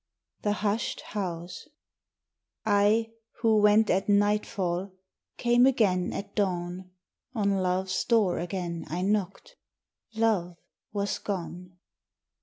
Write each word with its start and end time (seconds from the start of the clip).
THE 0.41 0.53
HUSHED 0.65 1.01
HOUSE 1.13 1.67
I, 2.65 3.11
who 3.41 3.57
went 3.61 3.91
at 3.91 4.09
nightfall, 4.09 4.93
came 5.37 5.67
again 5.67 6.11
at 6.11 6.33
dawn; 6.33 6.89
On 7.35 7.57
Love's 7.57 8.03
door 8.05 8.39
again 8.39 8.85
I 8.89 9.03
knocked. 9.03 9.57
Love 10.15 10.57
was 10.91 11.19
gone. 11.19 11.77